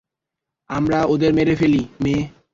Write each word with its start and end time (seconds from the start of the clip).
আমরা 0.69 0.99
এদের 1.13 1.31
মেরে 1.33 1.53
ফেলি, 1.55 1.81
মেয়ে। 2.03 2.21